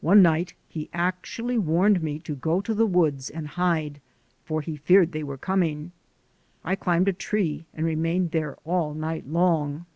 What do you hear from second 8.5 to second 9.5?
all night